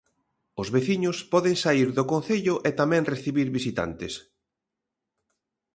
[0.61, 4.13] Os veciños poden saír do concello e tamén recibir visitantes.